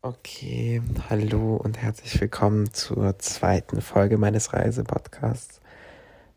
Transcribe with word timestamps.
Okay, 0.00 0.80
hallo 1.08 1.56
und 1.56 1.76
herzlich 1.78 2.20
willkommen 2.20 2.72
zur 2.72 3.18
zweiten 3.18 3.80
Folge 3.80 4.16
meines 4.16 4.52
Reisepodcasts. 4.52 5.60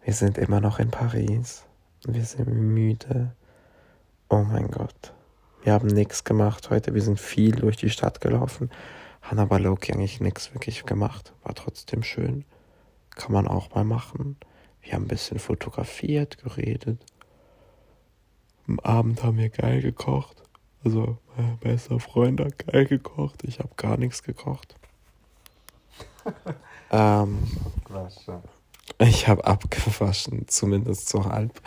Wir 0.04 0.14
sind 0.14 0.40
immer 0.40 0.60
noch 0.60 0.80
in 0.80 0.90
Paris 0.90 1.64
wir 2.08 2.26
sind 2.26 2.48
müde. 2.48 3.36
Oh 4.30 4.42
mein 4.42 4.72
Gott. 4.72 5.14
Wir 5.62 5.74
haben 5.74 5.90
nichts 5.90 6.24
gemacht 6.24 6.72
heute. 6.72 6.96
Wir 6.96 7.04
sind 7.04 7.20
viel 7.20 7.52
durch 7.52 7.78
die 7.78 7.92
Stadt 7.92 8.20
gelaufen, 8.20 8.72
haben 9.22 9.38
aber 9.38 9.60
Loki 9.60 9.94
eigentlich 9.94 10.20
nichts 10.20 10.52
wirklich 10.56 10.84
gemacht. 10.84 11.32
War 11.44 11.54
trotzdem 11.54 12.02
schön. 12.02 12.46
Kann 13.12 13.32
man 13.32 13.48
auch 13.48 13.76
mal 13.76 13.84
machen. 13.84 14.38
Wir 14.82 14.94
haben 14.94 15.04
ein 15.04 15.08
bisschen 15.08 15.38
fotografiert, 15.38 16.40
geredet. 16.40 17.06
Am 18.68 18.80
Abend 18.80 19.24
haben 19.24 19.38
wir 19.38 19.50
geil 19.50 19.84
gekocht. 19.84 20.41
Also, 20.84 21.18
mein 21.38 21.58
bester 21.60 22.00
Freund 22.00 22.40
hat 22.40 22.58
geil 22.68 22.86
gekocht. 22.86 23.44
Ich 23.44 23.60
habe 23.60 23.70
gar 23.76 23.98
nichts 23.98 24.24
gekocht. 24.24 24.76
ähm, 26.92 27.40
ich 29.00 29.28
habe 29.28 29.46
abgewaschen, 29.46 30.48
zumindest 30.48 31.10
so 31.10 31.26
halb. 31.26 31.62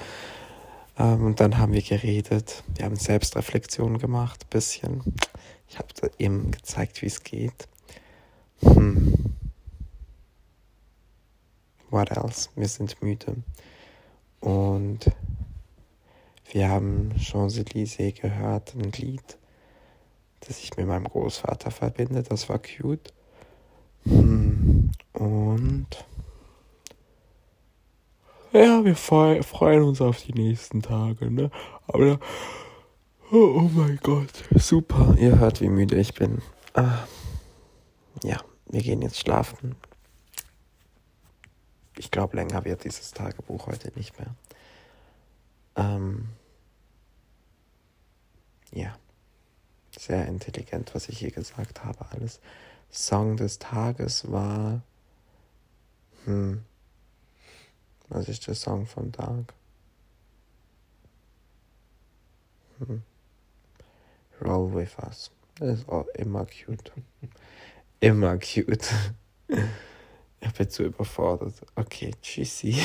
Ähm, 0.98 1.25
und 1.27 1.41
dann 1.41 1.59
haben 1.59 1.73
wir 1.73 1.83
geredet. 1.83 2.62
Wir 2.75 2.87
haben 2.87 2.97
Selbstreflexion 2.97 3.98
gemacht, 3.98 4.48
bisschen. 4.51 5.03
Ich 5.69 5.78
habe 5.78 5.89
ihm 6.19 6.51
gezeigt, 6.51 7.03
wie 7.03 7.06
es 7.06 7.23
geht. 7.23 7.69
Hm. 8.62 9.34
What 11.91 12.11
else? 12.11 12.48
Wir 12.56 12.69
sind 12.69 13.01
müde. 13.03 13.37
Und 14.41 15.11
wir 16.55 16.69
haben 16.69 17.11
Champs-Élysées 17.19 18.13
gehört, 18.13 18.77
ein 18.77 18.93
Lied, 18.93 19.39
das 20.39 20.61
ich 20.61 20.77
mit 20.77 20.87
meinem 20.87 21.07
Großvater 21.07 21.73
verbinde. 21.73 22.23
Das 22.23 22.49
war 22.49 22.61
cute. 22.61 23.12
Hm, 24.05 24.93
und 25.15 25.89
ja, 28.53 28.84
wir 28.84 28.95
freuen 28.95 29.83
uns 29.83 30.01
auf 30.01 30.23
die 30.23 30.33
nächsten 30.33 30.81
Tage, 30.81 31.28
ne? 31.28 31.51
Aber 31.89 32.20
oh, 33.33 33.56
oh 33.56 33.71
mein 33.75 33.98
Gott, 34.00 34.45
super. 34.55 35.17
Ihr 35.19 35.41
hört, 35.41 35.61
wie 35.61 35.69
müde 35.69 35.97
ich 35.97 36.15
bin. 36.15 36.41
Ah, 36.75 36.98
ja, 38.23 38.41
wir 38.67 38.81
gehen 38.81 39.03
jetzt 39.03 39.19
schlafen. 39.19 39.75
Ich 41.98 42.12
glaube, 42.12 42.37
länger 42.37 42.65
wird 42.65 42.84
dieses 42.84 43.11
Tagebuch 43.11 43.67
heute 43.67 43.91
nicht 43.97 44.17
mehr. 44.21 44.37
Ähm, 45.75 46.28
ja, 48.75 48.97
sehr 49.97 50.27
intelligent, 50.27 50.94
was 50.94 51.08
ich 51.08 51.19
hier 51.19 51.30
gesagt 51.30 51.84
habe, 51.84 52.05
alles. 52.11 52.41
Song 52.91 53.36
des 53.36 53.58
Tages 53.58 54.31
war, 54.31 54.83
hm, 56.25 56.64
was 58.08 58.28
ist 58.28 58.47
der 58.47 58.55
Song 58.55 58.86
vom 58.86 59.12
Tag? 59.12 59.55
Hm. 62.78 63.03
Roll 64.44 64.75
with 64.75 64.97
us. 64.98 65.31
Das 65.56 65.81
ist 65.81 65.88
auch 65.88 66.06
immer 66.14 66.47
cute. 66.47 66.92
Immer 68.00 68.38
cute. 68.38 68.88
Ich 70.47 70.53
bin 70.53 70.69
zu 70.69 70.83
überfordert. 70.83 71.55
Okay, 71.75 72.11
tschüssi. 72.20 72.77